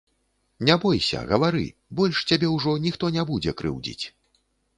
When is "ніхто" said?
2.87-3.13